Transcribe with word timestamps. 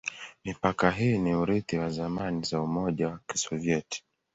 Mipaka 0.45 0.91
hii 0.91 1.17
ni 1.17 1.35
urithi 1.35 1.77
wa 1.77 1.89
zamani 1.89 2.43
za 2.43 2.61
Umoja 2.61 3.07
wa 3.07 3.19
Kisovyeti. 3.27 4.03